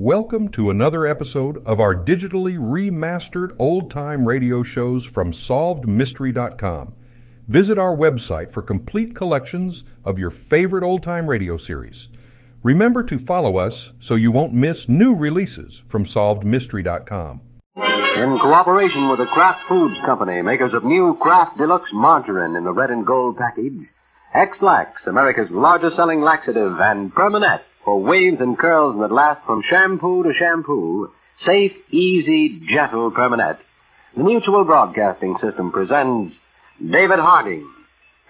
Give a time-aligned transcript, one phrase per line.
[0.00, 6.94] Welcome to another episode of our digitally remastered old time radio shows from SolvedMystery.com.
[7.48, 12.10] Visit our website for complete collections of your favorite old time radio series.
[12.62, 17.40] Remember to follow us so you won't miss new releases from SolvedMystery.com.
[17.74, 22.72] In cooperation with the Kraft Foods Company, makers of new Kraft Deluxe Margarine in the
[22.72, 23.88] red and gold package,
[24.32, 30.22] Ex-Lax, America's largest selling laxative, and Permanent for waves and curls that last from shampoo
[30.22, 31.10] to shampoo,
[31.46, 33.58] safe, easy, gentle Permanent.
[34.14, 36.34] The Mutual Broadcasting System presents
[36.78, 37.66] David Harding,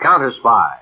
[0.00, 0.78] Counter Spy.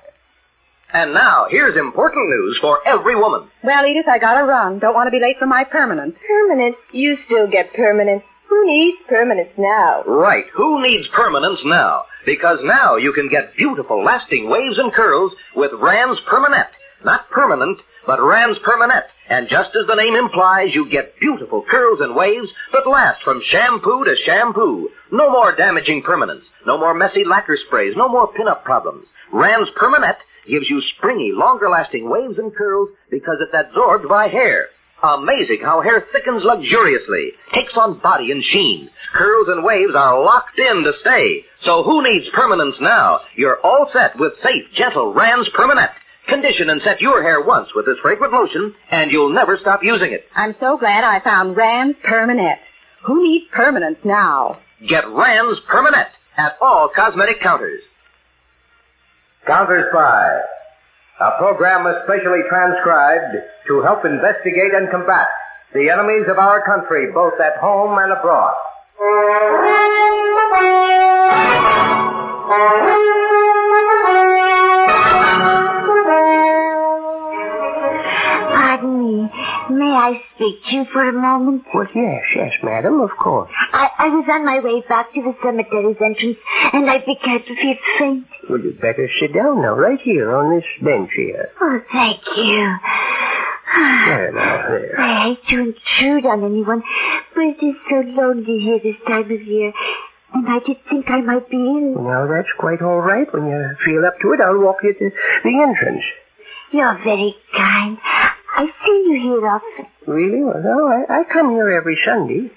[0.93, 3.49] And now, here's important news for every woman.
[3.63, 4.77] Well, Edith, I gotta run.
[4.77, 6.13] Don't want to be late for my permanent.
[6.27, 6.75] Permanent?
[6.93, 8.21] You still get permanent.
[8.47, 10.03] Who needs permanence now?
[10.05, 10.45] Right.
[10.55, 12.03] Who needs permanence now?
[12.27, 16.67] Because now you can get beautiful, lasting waves and curls with Rand's Permanent.
[17.03, 19.05] Not permanent, but Rand's Permanent.
[19.29, 23.43] And just as the name implies, you get beautiful curls and waves that last from
[23.51, 24.89] shampoo to shampoo.
[25.11, 26.45] No more damaging permanence.
[26.65, 27.93] No more messy lacquer sprays.
[27.97, 29.05] No more pin-up problems.
[29.33, 30.15] Rand's Permanent
[30.49, 34.67] gives you springy, longer-lasting waves and curls because it's absorbed by hair.
[35.03, 38.89] Amazing how hair thickens luxuriously, takes on body and sheen.
[39.13, 41.43] Curls and waves are locked in to stay.
[41.63, 43.19] So who needs permanence now?
[43.35, 45.91] You're all set with safe, gentle Rand's Permanent.
[46.27, 50.11] Condition and set your hair once with this fragrant lotion, and you'll never stop using
[50.11, 50.25] it.
[50.35, 52.59] I'm so glad I found Rand's Permanent.
[53.05, 54.59] Who needs permanence now?
[54.85, 57.81] Get Rand's Permanent at all cosmetic counters.
[59.47, 60.41] Counter Spy,
[61.25, 65.27] a program especially transcribed to help investigate and combat
[65.73, 68.53] the enemies of our country, both at home and abroad.
[79.77, 81.63] May I speak to you for a moment?
[81.71, 83.51] Well, yes, yes, madam, of course.
[83.73, 86.37] I, I was on my way back to the cemetery's entrance,
[86.73, 88.25] and I began to feel faint.
[88.49, 91.49] Well, you'd better sit down now, right here on this bench here.
[91.61, 92.75] Oh, thank you.
[93.77, 94.99] There, now, there.
[94.99, 96.81] I hate to intrude on anyone,
[97.35, 99.71] but it is so lonely here this time of year,
[100.33, 102.01] and I did think I might be ill.
[102.01, 103.31] Now, that's quite all right.
[103.31, 105.11] When you feel up to it, I'll walk you to
[105.43, 106.03] the entrance.
[106.71, 107.97] You're very kind.
[108.57, 109.85] I've seen you here often.
[110.07, 110.43] Really?
[110.43, 112.49] Well, no, I, I come here every Sunday.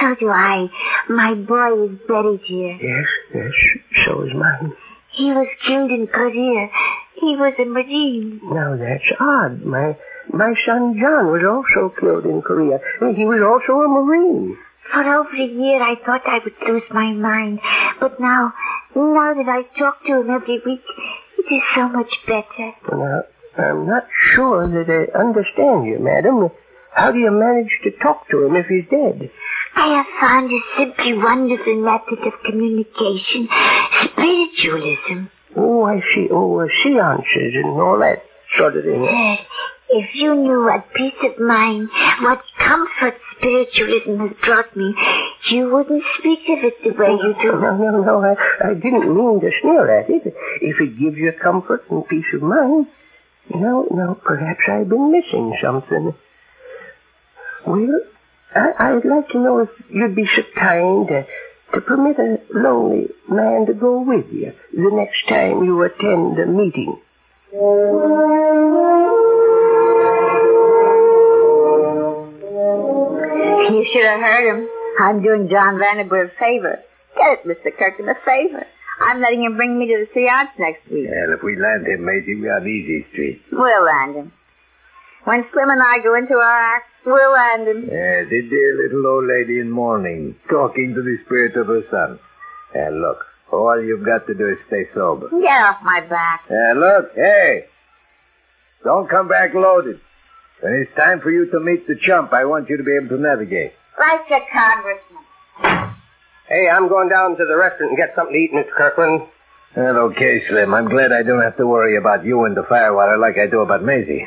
[0.00, 0.66] So do I.
[1.08, 2.76] My boy is buried here.
[2.82, 3.52] Yes, yes,
[4.04, 4.72] so is mine.
[5.16, 6.68] He was killed in Korea.
[7.20, 8.40] He was a Marine.
[8.42, 9.62] Now, that's odd.
[9.64, 9.96] My
[10.32, 12.80] my son John was also killed in Korea.
[13.14, 14.56] He was also a Marine.
[14.92, 17.60] For over a year I thought I would lose my mind.
[18.00, 18.52] But now,
[18.96, 20.82] now that I talk to him every week,
[21.38, 22.72] it is so much better.
[22.90, 23.22] Now,
[23.56, 26.50] I'm not sure that I understand you, madam.
[26.92, 29.30] How do you manage to talk to him if he's dead?
[29.76, 33.48] I have found a simply wonderful method of communication.
[34.10, 35.26] Spiritualism.
[35.56, 36.28] Oh, I see.
[36.30, 38.22] Oh, uh, seances and all that
[38.56, 39.02] sort of thing.
[39.04, 39.40] Yes,
[39.88, 41.88] if you knew what peace of mind,
[42.22, 44.94] what comfort spiritualism has brought me,
[45.50, 47.60] you wouldn't speak of it the way you do.
[47.60, 48.22] No, no, no.
[48.24, 50.34] I, I didn't mean to sneer at it.
[50.60, 52.86] If it gives you comfort and peace of mind,
[53.52, 56.14] no, no, perhaps I've been missing something.
[57.66, 58.00] Well,
[58.54, 61.26] I, I'd like to know if you'd be so kind to,
[61.74, 66.46] to permit a lonely man to go with you the next time you attend a
[66.46, 67.00] meeting.
[73.66, 74.68] You should have heard him.
[75.00, 76.78] I'm doing John Vanderbilt a favor.
[77.16, 77.76] Get it, Mr.
[77.76, 78.66] Kirkland, a favor.
[79.00, 81.08] I'm letting him bring me to the seance next week.
[81.08, 83.42] Well, if we land him, Maisie, we're on easy street.
[83.50, 84.32] We'll land him.
[85.24, 87.82] When Slim and I go into our act, we'll land him.
[87.84, 92.18] Yeah, the dear little old lady in mourning, talking to the spirit of her son.
[92.74, 95.30] And look, all you've got to do is stay sober.
[95.30, 96.44] Get off my back.
[96.48, 97.64] And look, hey,
[98.84, 99.98] don't come back loaded.
[100.60, 103.16] When it's time for you to meet the chump, I want you to be able
[103.16, 103.72] to navigate.
[103.98, 105.23] Like a congressman.
[106.48, 108.70] Hey, I'm going down to the restaurant and get something to eat, Mr.
[108.76, 109.22] Kirkland.
[109.76, 110.74] Well, okay, Slim.
[110.74, 113.60] I'm glad I don't have to worry about you and the firewater like I do
[113.60, 114.26] about Maisie.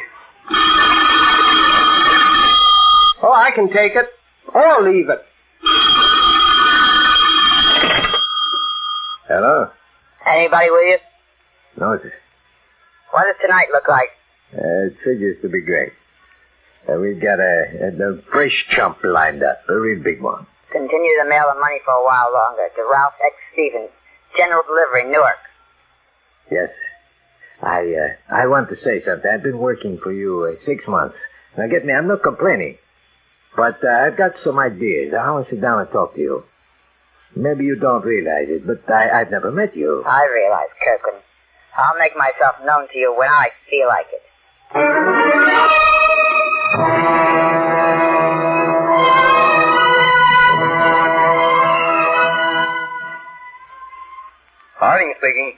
[3.21, 4.07] Oh, I can take it.
[4.53, 5.21] Or leave it.
[9.27, 9.69] Hello?
[10.25, 10.97] Anybody with you?
[11.79, 12.13] No, sir.
[13.11, 14.09] What does tonight look like?
[14.53, 15.93] Uh, it figures to be great.
[16.89, 20.47] Uh, we've got a, a, a fresh chump lined up, a real big one.
[20.71, 23.33] Continue to mail the money for a while longer to Ralph X.
[23.53, 23.89] Stevens,
[24.37, 25.39] General Delivery, Newark.
[26.51, 26.69] Yes.
[27.61, 29.29] I, uh, I want to say something.
[29.29, 31.15] I've been working for you uh, six months.
[31.57, 32.77] Now get me, I'm not complaining.
[33.55, 35.13] But uh, I've got some ideas.
[35.17, 36.43] I want to sit down and talk to you.
[37.35, 40.03] Maybe you don't realize it, but I, I've never met you.
[40.05, 41.23] I realize, Kirkland.
[41.75, 44.23] I'll make myself known to you when I feel like it.
[55.17, 55.57] Speaking.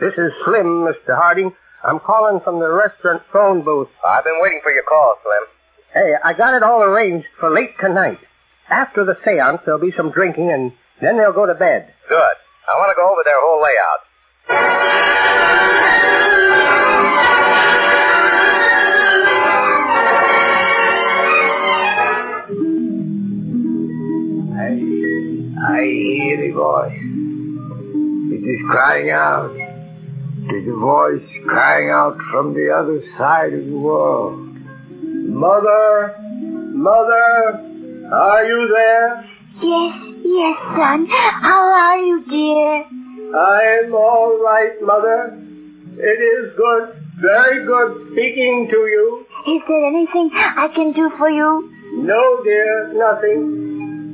[0.00, 1.14] This is Slim, Mr.
[1.16, 1.52] Harding.
[1.84, 3.88] I'm calling from the restaurant phone booth.
[4.06, 5.44] I've been waiting for your call, Slim.
[5.92, 8.18] Hey, I got it all arranged for late tonight.
[8.70, 11.92] After the seance, there'll be some drinking, and then they'll go to bed.
[12.08, 12.36] Good.
[12.68, 14.00] I want to go over their whole layout.
[28.42, 29.54] Is crying out.
[30.50, 34.38] Is a voice crying out from the other side of the world.
[35.00, 36.16] Mother,
[36.74, 37.62] mother,
[38.12, 39.24] are you there?
[39.62, 39.94] Yes,
[40.24, 41.06] yes, son.
[41.06, 42.84] How are you, dear?
[43.38, 45.38] I am all right, Mother.
[45.96, 46.88] It is good,
[47.20, 49.26] very good speaking to you.
[49.46, 51.70] Is there anything I can do for you?
[51.94, 53.71] No, dear, nothing.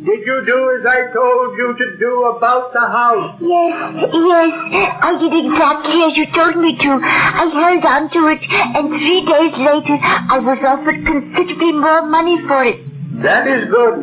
[0.08, 3.36] Did you do as I told you to do about the house?
[3.44, 4.88] Yes, yes.
[5.04, 6.90] I did exactly as you told me to.
[6.96, 12.40] I held on to it, and three days later, I was offered considerably more money
[12.48, 12.80] for it.
[13.20, 14.00] That is good.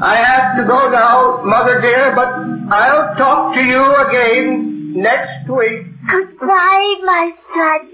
[0.00, 2.32] I have to go now, Mother dear, but
[2.72, 5.92] I'll talk to you again next week.
[6.08, 7.90] Goodbye, my son.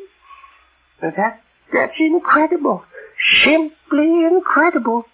[1.03, 1.43] That,
[1.73, 2.85] that's incredible.
[3.43, 5.07] Simply incredible.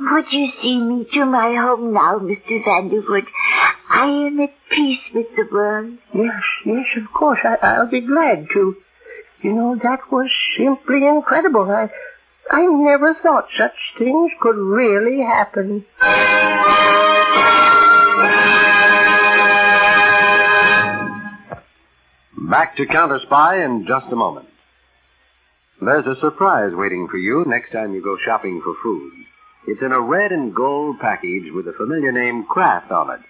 [0.00, 2.64] Would you see me to my home now, Mr.
[2.64, 3.26] Vanderwood?
[3.90, 5.98] I am at peace with the world.
[6.14, 7.40] Yes, yes, of course.
[7.44, 8.76] I, I'll be glad to.
[9.42, 11.70] You know, that was simply incredible.
[11.70, 11.90] I,
[12.50, 15.84] I never thought such things could really happen.
[22.50, 24.48] Back to Counter Spy in just a moment.
[25.82, 29.12] There's a surprise waiting for you next time you go shopping for food.
[29.66, 33.20] It's in a red and gold package with the familiar name Kraft on it.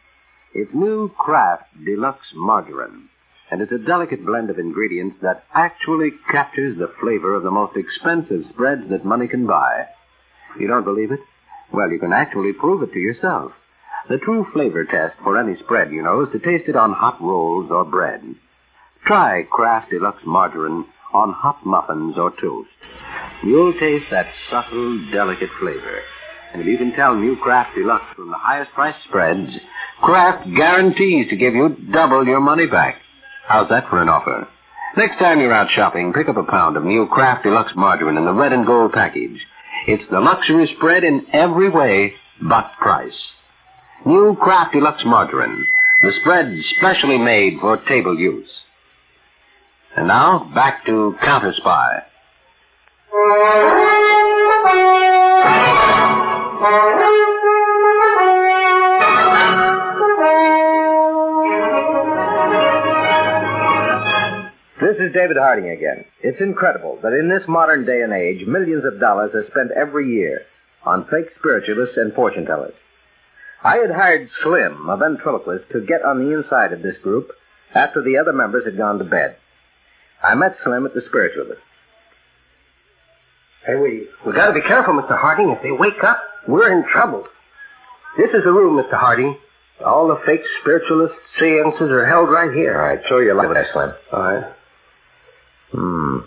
[0.55, 3.09] It's new Kraft Deluxe Margarine,
[3.51, 7.77] and it's a delicate blend of ingredients that actually captures the flavor of the most
[7.77, 9.87] expensive spreads that money can buy.
[10.59, 11.21] You don't believe it?
[11.73, 13.53] Well, you can actually prove it to yourself.
[14.09, 17.21] The true flavor test for any spread, you know, is to taste it on hot
[17.21, 18.23] rolls or bread.
[19.05, 22.71] Try Kraft Deluxe Margarine on hot muffins or toast.
[23.43, 26.03] You'll taste that subtle, delicate flavor.
[26.53, 29.51] And if you can tell new Kraft Deluxe from the highest price spreads,
[30.03, 32.97] Kraft guarantees to give you double your money back.
[33.47, 34.49] How's that for an offer?
[34.97, 38.25] Next time you're out shopping, pick up a pound of new Kraft Deluxe margarine in
[38.25, 39.39] the red and gold package.
[39.87, 43.13] It's the luxury spread in every way but price.
[44.05, 45.65] New Kraft Deluxe margarine,
[46.03, 48.51] the spread specially made for table use.
[49.97, 52.03] And now, back to Counter Spy.
[56.61, 56.69] This
[65.01, 66.05] is David Harding again.
[66.21, 70.13] It's incredible that in this modern day and age, millions of dollars are spent every
[70.13, 70.43] year
[70.85, 72.75] on fake spiritualists and fortune tellers.
[73.65, 77.31] I had hired Slim, a ventriloquist, to get on the inside of this group
[77.75, 79.37] after the other members had gone to bed.
[80.23, 81.63] I met Slim at the spiritualist.
[83.67, 85.19] Hey, we, we gotta be careful, Mr.
[85.21, 85.51] Harding.
[85.51, 87.25] If they wake up, we're in trouble.
[88.17, 88.99] This is the room, Mr.
[88.99, 89.37] Harding.
[89.85, 92.81] All the fake spiritualist seances are held right here.
[92.81, 93.93] All right, show your light there, Slim.
[94.13, 94.53] All right.
[95.73, 96.19] Hmm.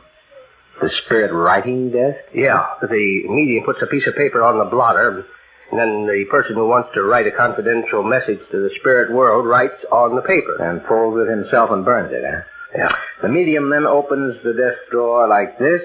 [0.82, 2.34] The spirit writing desk?
[2.36, 5.26] Yeah, the medium puts a piece of paper on the blotter,
[5.72, 9.46] and then the person who wants to write a confidential message to the spirit world
[9.46, 10.58] writes on the paper.
[10.62, 12.42] And folds it himself and burns it, huh?
[12.76, 12.96] Yeah.
[13.22, 15.82] The medium then opens the desk drawer like this,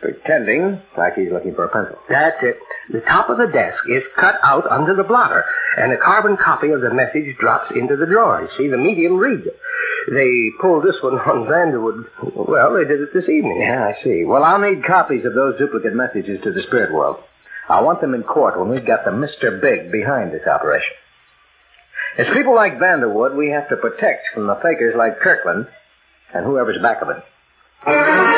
[0.00, 1.98] pretending like he's looking for a pencil.
[2.08, 2.58] That's it.
[2.90, 5.44] The top of the desk is cut out under the blotter,
[5.76, 8.42] and a carbon copy of the message drops into the drawer.
[8.42, 9.58] You see, the medium reads it.
[10.10, 12.08] They pulled this one on Vanderwood.
[12.34, 13.60] Well, they did it this evening.
[13.60, 14.24] Yeah, I see.
[14.24, 17.18] Well, I'll need copies of those duplicate messages to the spirit world.
[17.68, 19.60] I want them in court when we've got the Mr.
[19.60, 20.96] Big behind this operation.
[22.18, 25.68] It's people like Vanderwood we have to protect from the fakers like Kirkland
[26.34, 28.29] and whoever's back of it.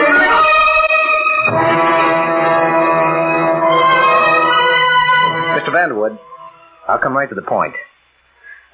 [5.72, 5.88] Mr.
[5.88, 6.18] Vanderwood,
[6.88, 7.74] I'll come right to the point.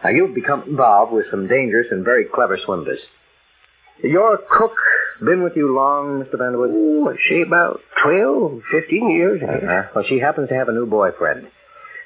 [0.02, 3.00] Now, you've become involved with some dangerous and very clever swindlers.
[4.02, 4.76] Your cook,
[5.20, 6.34] been with you long, Mr.
[6.34, 6.70] Vanderwood?
[6.70, 9.42] Oh, say about 12, 15 years.
[9.42, 9.88] Uh-huh.
[9.94, 11.48] Well, she happens to have a new boyfriend.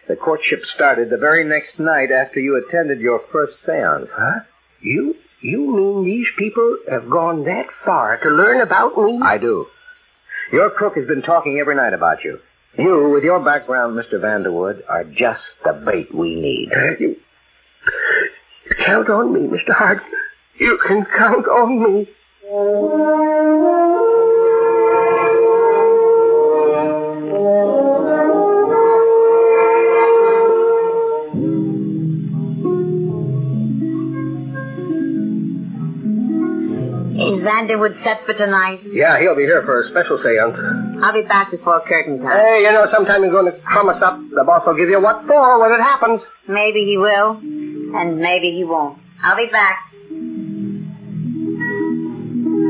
[0.08, 4.08] The courtship started the very next night after you attended your first seance.
[4.10, 4.40] Huh?
[4.80, 9.20] You, you mean these people have gone that far to learn about me?
[9.22, 9.66] I do.
[10.50, 12.38] Your cook has been talking every night about you.
[12.78, 14.14] You, with your background, Mr.
[14.14, 16.70] Vanderwood, are just the bait we need.
[17.00, 17.16] You
[18.86, 19.74] count on me, Mr.
[19.74, 20.02] Hart.
[20.58, 22.08] You can count on me.
[37.42, 38.86] Is Vanderwood set for tonight?
[38.86, 40.54] Yeah, he'll be here for a special seance.
[41.02, 42.38] I'll be back before curtain time.
[42.38, 44.14] Hey, you know, sometime you're going to crumb us up.
[44.30, 46.22] The boss will give you what for when it happens.
[46.46, 47.42] Maybe he will,
[47.98, 49.02] and maybe he won't.
[49.24, 49.90] I'll be back.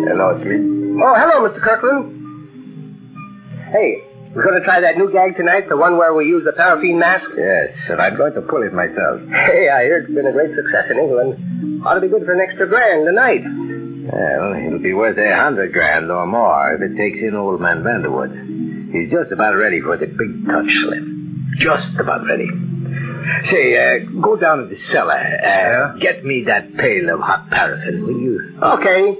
[0.09, 0.57] Hello, it's me.
[1.05, 1.61] Oh, hello, Mr.
[1.61, 2.09] Kirkland.
[3.77, 4.01] Hey,
[4.33, 6.99] we're going to try that new gag tonight, the one where we use the paraffin
[6.99, 7.29] mask?
[7.37, 9.21] Yes, and I'm going to pull it myself.
[9.29, 11.85] Hey, I hear it's been a great success in England.
[11.85, 13.45] Ought to be good for an extra grand a night.
[14.13, 17.83] Well, it'll be worth a hundred grand or more if it takes in old man
[17.83, 18.93] Vanderwood.
[18.93, 21.05] He's just about ready for the big touch, slip.
[21.59, 22.49] Just about ready.
[23.51, 25.17] Say, uh, go down to the cellar.
[25.17, 28.59] Uh, Get me that pail of hot paraffin, will you?
[28.63, 29.19] Okay.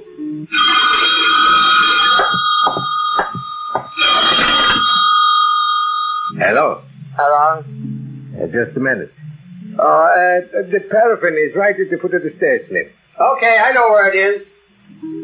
[6.39, 6.81] Hello.
[7.17, 7.59] Hello?
[7.61, 9.11] Uh, just a minute.
[9.79, 12.85] Oh, uh, the paraffin is right at the foot of the stairs, Slim.
[13.19, 14.47] Okay, I know where it is.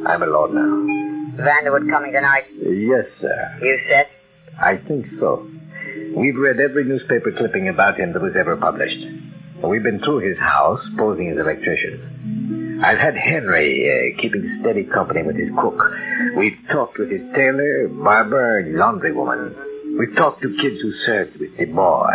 [0.07, 1.43] I'm alone now.
[1.43, 2.43] Vanderwood coming tonight.
[2.55, 3.57] Yes, sir.
[3.61, 4.07] You said?
[4.59, 5.47] I think so.
[6.15, 9.05] We've read every newspaper clipping about him that was ever published.
[9.63, 12.81] We've been through his house, posing as electricians.
[12.83, 15.81] I've had Henry uh, keeping steady company with his cook.
[16.37, 19.99] We've talked with his tailor, barber, and laundrywoman.
[19.99, 22.13] We've talked to kids who served with the boy.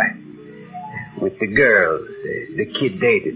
[1.21, 3.35] With the girls uh, the kid dated.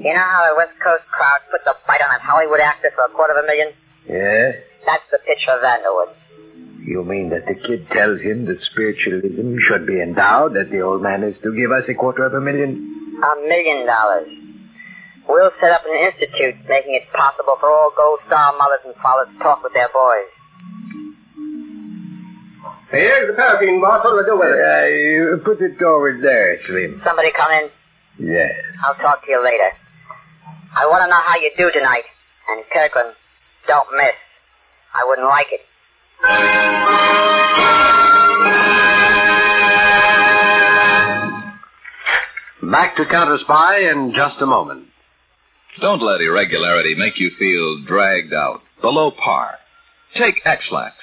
[0.00, 3.04] You know how the West Coast crowd puts a bite on that Hollywood actor for
[3.04, 3.68] a quarter of a million?
[4.08, 4.56] Yeah?
[4.88, 6.16] That's the pitch for Vanderwood.
[6.88, 11.02] You mean that the kid tells him that spiritualism should be endowed, that the old
[11.04, 12.80] man is to give us a quarter of a million?
[13.20, 14.32] A million dollars.
[15.28, 19.28] We'll set up an institute making it possible for all Gold Star mothers and fathers
[19.36, 20.32] to talk with their boys.
[22.90, 24.00] Here's the paraffin, boss.
[24.02, 24.64] What do we do with it?
[24.64, 27.00] Uh, you put it over there, Slim.
[27.04, 27.68] Somebody come in.
[28.32, 28.56] Yes.
[28.82, 29.70] I'll talk to you later.
[30.76, 32.04] I want to know how you do tonight.
[32.48, 33.14] And Kirkland,
[33.66, 34.14] don't miss.
[34.94, 35.60] I wouldn't like it.
[42.70, 44.86] Back to Counter Spy in just a moment.
[45.80, 49.54] Don't let irregularity make you feel dragged out, below par.
[50.16, 50.94] Take Ex-Lax.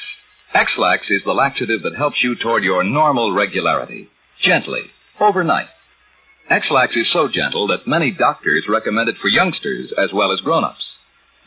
[0.54, 4.10] Ex-Lax is the laxative that helps you toward your normal regularity.
[4.44, 4.84] Gently,
[5.20, 5.68] overnight.
[6.50, 10.86] Ex-Lax is so gentle that many doctors recommend it for youngsters as well as grown-ups.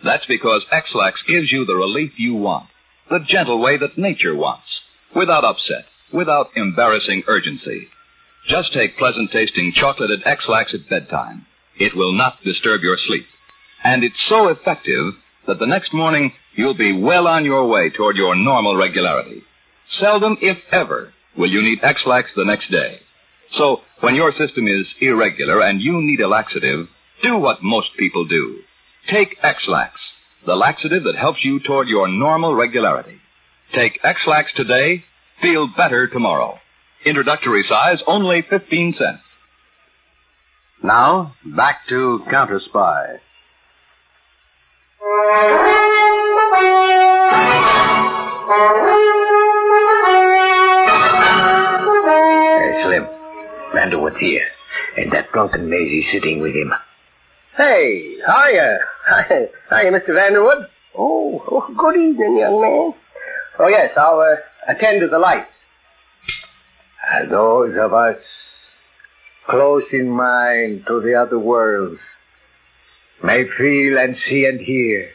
[0.05, 2.69] That's because Ex-Lax gives you the relief you want,
[3.09, 4.67] the gentle way that nature wants,
[5.17, 7.89] without upset, without embarrassing urgency.
[8.49, 11.47] Just take pleasant tasting chocolated Ex-Lax at bedtime.
[11.79, 13.25] It will not disturb your sleep.
[13.83, 15.15] And it's so effective
[15.47, 19.43] that the next morning you'll be well on your way toward your normal regularity.
[19.99, 23.01] Seldom, if ever, will you need Ex-Lax the next day.
[23.57, 26.87] So, when your system is irregular and you need a laxative,
[27.23, 28.61] do what most people do.
[29.11, 30.01] Take Ex-Lax,
[30.47, 33.19] the laxative that helps you toward your normal regularity.
[33.75, 35.05] Take Ex-Lax today,
[35.43, 36.59] feel better tomorrow.
[37.05, 39.23] Introductory size, only 15 cents.
[40.83, 43.21] Now, back to Counter Spy.
[48.53, 49.07] Uh,
[53.75, 54.47] Vanderwood's here,
[54.97, 56.73] and that drunken Maisie sitting with him.
[57.57, 58.79] Hey, hiya.
[59.29, 60.11] Hiya, hiya Mr.
[60.11, 60.67] Vanderwood.
[60.97, 62.95] Oh, oh, good evening, young man.
[63.59, 65.51] Oh, yes, I'll uh, attend to the lights.
[67.13, 68.17] And those of us
[69.49, 71.99] close in mind to the other worlds
[73.23, 75.11] may feel and see and hear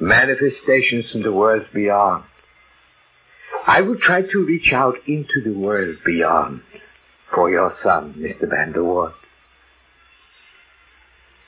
[0.00, 2.24] manifestations in the world beyond.
[3.66, 6.62] I will try to reach out into the world beyond
[7.34, 8.48] for your son, Mr.
[8.48, 9.12] Vanderwood.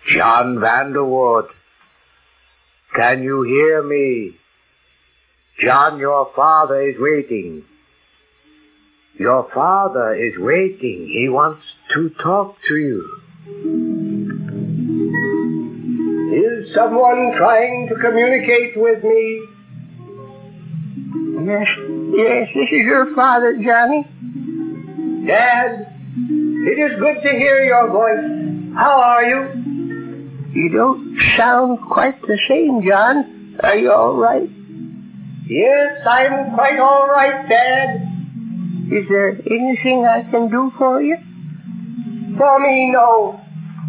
[0.08, 1.48] John Vanderwood,
[2.94, 4.36] can you hear me?
[5.62, 7.64] John, your father is waiting.
[9.18, 11.08] Your father is waiting.
[11.12, 11.62] He wants
[11.94, 13.22] to talk to you.
[16.36, 19.42] Is someone trying to communicate with me?
[21.46, 21.66] Yes,
[22.14, 24.04] yes, this is your father, Johnny.
[25.26, 28.74] Dad, it is good to hear your voice.
[28.76, 29.66] How are you?
[30.52, 33.58] You don't sound quite the same, John.
[33.60, 34.48] Are you all right?
[35.48, 38.06] Yes, I'm quite all right, Dad.
[38.90, 41.16] Is there anything I can do for you?
[42.38, 43.40] For me, no.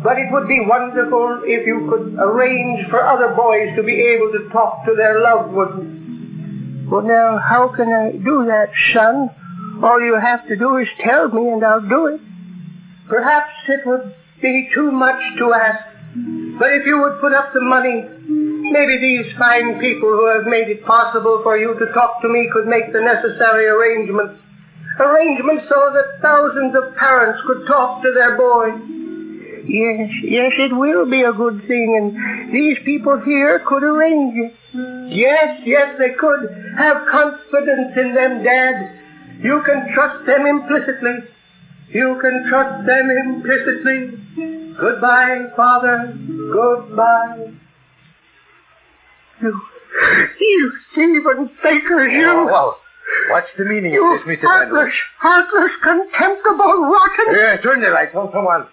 [0.03, 4.31] But it would be wonderful if you could arrange for other boys to be able
[4.31, 6.89] to talk to their loved ones.
[6.89, 9.29] Well, now, how can I do that, son?
[9.83, 12.21] All you have to do is tell me and I'll do it.
[13.07, 15.83] Perhaps it would be too much to ask.
[16.59, 20.67] But if you would put up the money, maybe these fine people who have made
[20.67, 24.41] it possible for you to talk to me could make the necessary arrangements.
[24.99, 28.81] Arrangements so that thousands of parents could talk to their boys.
[29.67, 34.53] Yes, yes, it will be a good thing, and these people here could arrange it.
[35.11, 36.49] Yes, yes, they could.
[36.77, 38.97] Have confidence in them, Dad.
[39.41, 41.29] You can trust them implicitly.
[41.89, 44.73] You can trust them implicitly.
[44.79, 46.13] Goodbye, Father.
[46.51, 47.53] Goodbye.
[49.41, 49.61] You,
[50.39, 52.27] you thieving fakers, oh, you.
[52.27, 52.79] Oh, well,
[53.29, 54.41] what's the meaning you of this, Mr.
[54.43, 57.35] heartless, heartless, contemptible, rotten.
[57.35, 58.11] Yeah, turn the light.
[58.13, 58.67] Phone someone.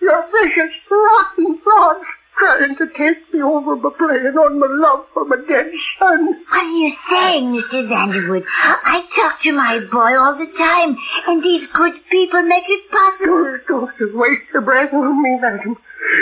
[0.00, 2.06] You're vicious, rotten frauds
[2.40, 5.68] trying to take me over by playing on my love for my dead
[6.00, 6.26] son.
[6.48, 7.84] What are you saying, Mr.
[7.84, 8.44] Vanderwood?
[8.48, 10.96] I talk to my boy all the time,
[11.28, 13.60] and these good people make it possible.
[13.68, 15.76] Don't, don't waste your breath on me, madam.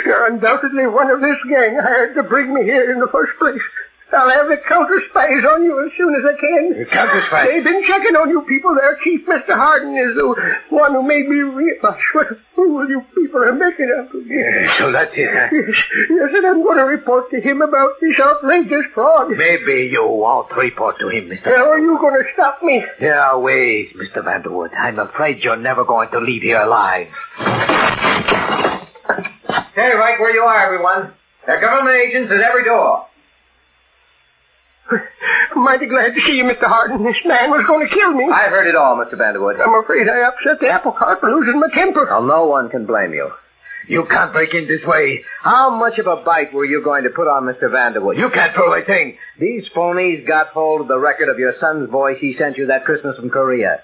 [0.05, 3.63] You're undoubtedly one of this gang hired to bring me here in the first place.
[4.11, 6.63] I'll have the counter spies on you as soon as I can.
[6.81, 7.45] The counter spies?
[7.53, 8.97] They've been checking on you people there.
[9.03, 9.53] Chief Mr.
[9.53, 10.25] Harding is the
[10.73, 14.33] one who made me realize what a fool you people are making of me.
[14.33, 15.53] Yeah, so that's it, huh?
[15.53, 15.77] Yes,
[16.09, 19.29] yes, and I'm going to report to him about this outrageous fraud.
[19.29, 21.45] Maybe you won't report to him, Mr.
[21.45, 22.81] How are you going to stop me?
[22.99, 24.25] There are ways, Mr.
[24.25, 24.73] Vanderwood.
[24.73, 27.07] I'm afraid you're never going to leave here alive.
[29.73, 31.13] Stay right where you are, everyone.
[31.45, 33.05] There are government agents at every door.
[35.55, 36.67] Mighty glad to see you, Mr.
[36.67, 37.03] Harding.
[37.03, 38.25] This man was going to kill me.
[38.31, 39.13] I've heard it all, Mr.
[39.13, 39.59] Vanderwood.
[39.61, 42.05] I'm afraid I upset the apple cart for losing my temper.
[42.09, 43.31] Well, no one can blame you.
[43.87, 45.23] You can't break in this way.
[45.41, 47.71] How much of a bite were you going to put on Mr.
[47.71, 48.17] Vanderwood?
[48.17, 49.17] You can't prove a thing.
[49.39, 52.85] These phonies got hold of the record of your son's voice he sent you that
[52.85, 53.81] Christmas from Korea.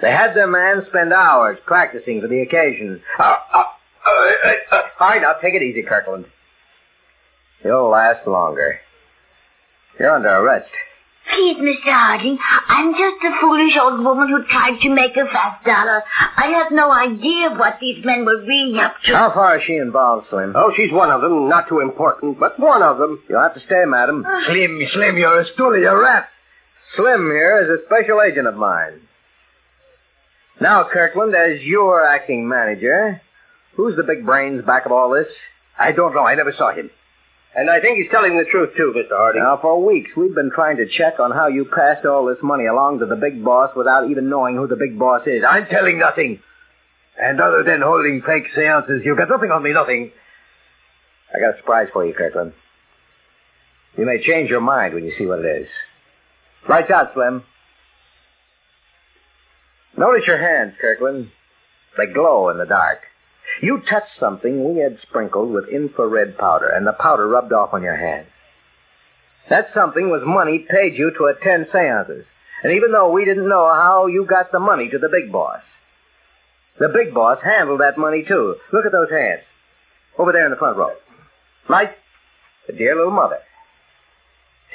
[0.00, 3.02] They had their man spend hours practicing for the occasion.
[3.18, 6.26] Uh, uh, uh, uh, All right, now take it easy, Kirkland.
[7.64, 8.78] You'll last longer.
[9.98, 10.70] You're under arrest.
[11.30, 11.92] Please, Mr.
[11.92, 16.02] Harding, I'm just a foolish old woman who tried to make a fast dollar.
[16.36, 19.12] I have no idea what these men were really up to.
[19.14, 20.54] How far is she involved, Slim?
[20.56, 21.48] Oh, she's one of them.
[21.48, 23.22] Not too important, but one of them.
[23.28, 24.24] You'll have to stay, madam.
[24.26, 24.40] Ah.
[24.46, 26.28] Slim, Slim, you're a stoolie, you're a rat.
[26.96, 29.02] Slim here is a special agent of mine.
[30.60, 33.20] Now, Kirkland, as your acting manager,
[33.76, 35.28] who's the big brains back of all this?
[35.78, 36.24] I don't know.
[36.24, 36.90] I never saw him.
[37.58, 39.18] And I think he's telling the truth, too, Mr.
[39.18, 39.42] Harding.
[39.42, 42.66] Now, for weeks, we've been trying to check on how you passed all this money
[42.66, 45.42] along to the big boss without even knowing who the big boss is.
[45.42, 46.38] I'm telling nothing.
[47.20, 50.12] And other than holding fake seances, you've got nothing on me, nothing.
[51.34, 52.52] I got a surprise for you, Kirkland.
[53.96, 55.66] You may change your mind when you see what it is.
[56.68, 57.42] Lights out, Slim.
[59.96, 61.32] Notice your hands, Kirkland.
[61.96, 63.00] They glow in the dark.
[63.62, 67.82] You touched something we had sprinkled with infrared powder, and the powder rubbed off on
[67.82, 68.28] your hands.
[69.50, 72.26] That something was money paid you to attend seances.
[72.62, 75.62] And even though we didn't know how you got the money to the big boss,
[76.78, 78.56] the big boss handled that money too.
[78.72, 79.42] Look at those hands.
[80.18, 80.94] Over there in the front row.
[81.68, 81.90] Right?
[82.66, 83.38] The dear little mother.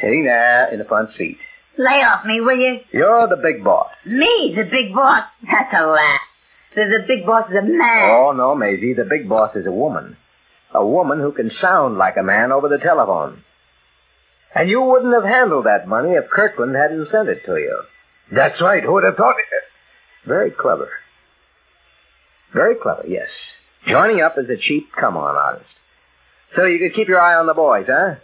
[0.02, 1.38] Sitting there in the front seat.
[1.78, 2.80] Lay off me, will you?
[2.92, 3.92] You're the big boss.
[4.06, 5.24] Me, the big boss?
[5.44, 6.22] That's a laugh.
[6.76, 8.12] The, the big boss is a man.
[8.12, 8.94] Oh, no, Maisie.
[8.94, 10.18] The big boss is a woman.
[10.74, 13.44] A woman who can sound like a man over the telephone.
[14.56, 17.84] And you wouldn't have handled that money if Kirkland hadn't sent it to you.
[18.32, 18.84] That's right.
[18.84, 20.28] Who would have thought it?
[20.28, 20.90] Very clever.
[22.54, 23.30] Very clever, yes.
[23.88, 25.70] Joining up as a cheap come-on artist.
[26.56, 28.16] So you could keep your eye on the boys, huh?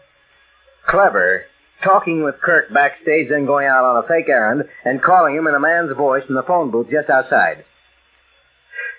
[0.87, 1.45] Clever.
[1.83, 5.55] Talking with Kirk backstage, then going out on a fake errand and calling him in
[5.55, 7.65] a man's voice from the phone booth just outside.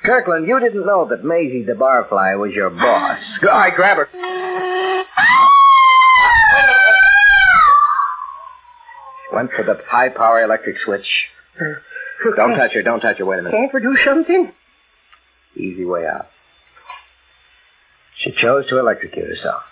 [0.04, 3.18] Kirkland, you didn't know that Maisie the barfly was your boss.
[3.42, 4.08] Go, I grab her.
[9.32, 11.06] Went for the high power electric switch.
[12.36, 13.24] Don't touch her, don't touch her.
[13.24, 13.56] Wait a minute.
[13.56, 14.52] Can't we do something?
[15.56, 16.26] Easy way out.
[18.24, 19.62] She chose to electrocute herself.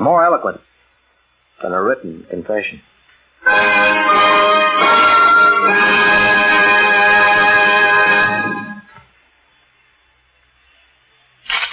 [0.00, 0.60] More eloquent
[1.62, 2.80] than a written confession.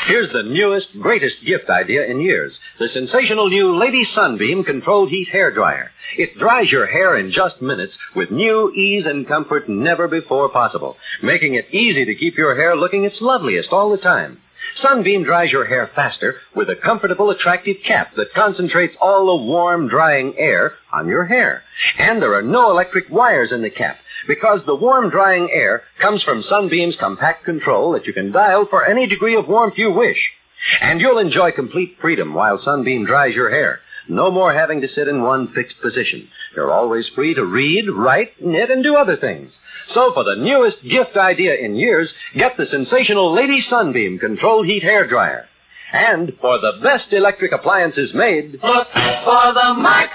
[0.08, 2.54] Here's the newest, greatest gift idea in years.
[2.80, 5.92] The sensational new Lady Sunbeam Controlled Heat Hair Dryer.
[6.18, 10.96] It dries your hair in just minutes with new ease and comfort never before possible,
[11.22, 14.40] making it easy to keep your hair looking its loveliest all the time.
[14.82, 19.90] Sunbeam dries your hair faster with a comfortable, attractive cap that concentrates all the warm,
[19.90, 21.64] drying air on your hair.
[21.98, 26.24] And there are no electric wires in the cap because the warm, drying air comes
[26.24, 30.18] from Sunbeam's compact control that you can dial for any degree of warmth you wish.
[30.82, 33.80] And you'll enjoy complete freedom while Sunbeam dries your hair.
[34.10, 36.30] No more having to sit in one fixed position.
[36.56, 39.52] You're always free to read, write, knit, and do other things.
[39.94, 44.84] So for the newest gift idea in years, get the sensational Lady Sunbeam Controlled Heat
[44.84, 45.48] Hair Dryer.
[45.94, 50.10] And for the best electric appliances made, Look for the mark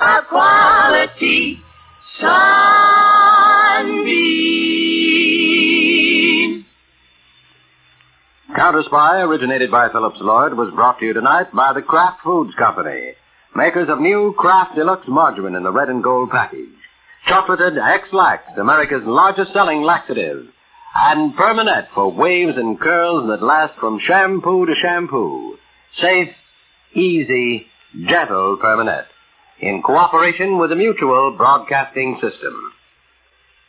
[0.00, 1.58] of quality.
[8.54, 12.54] Counter Spy, originated by Phillips Lord, was brought to you tonight by the Kraft Foods
[12.56, 13.14] Company,
[13.56, 16.68] makers of new Kraft Deluxe Margarine in the red and gold package,
[17.26, 20.46] chocolated Ex-Lax, America's largest selling laxative,
[20.94, 25.56] and Permanent for waves and curls that last from shampoo to shampoo.
[26.00, 26.32] Safe,
[26.94, 27.66] easy,
[28.08, 29.06] gentle Permanent.
[29.58, 32.73] In cooperation with the Mutual Broadcasting System.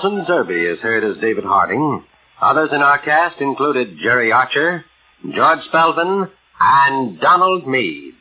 [0.00, 2.04] Lawson Zerbe is heard as David Harding.
[2.40, 4.84] Others in our cast included Jerry Archer,
[5.24, 6.30] George Spelvin,
[6.60, 8.14] and Donald Meade.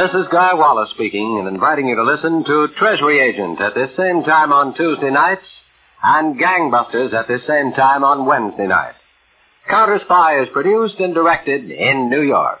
[0.00, 3.94] This is Guy Wallace speaking and inviting you to listen to Treasury Agent at this
[3.98, 5.44] same time on Tuesday nights
[6.02, 8.94] and Gangbusters at this same time on Wednesday night.
[9.68, 12.60] Counter Spy is produced and directed in New York.